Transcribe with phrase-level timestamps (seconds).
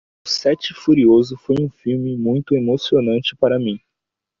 [0.25, 3.79] O sete furioso foi um filme muito emocionante para mim.